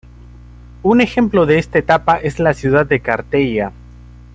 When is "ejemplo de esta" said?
0.99-1.77